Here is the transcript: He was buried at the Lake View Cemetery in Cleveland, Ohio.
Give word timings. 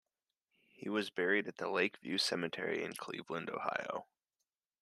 He 0.71 0.89
was 0.89 1.11
buried 1.11 1.47
at 1.47 1.57
the 1.57 1.69
Lake 1.69 1.97
View 1.97 2.17
Cemetery 2.17 2.83
in 2.83 2.95
Cleveland, 2.95 3.51
Ohio. 3.51 4.07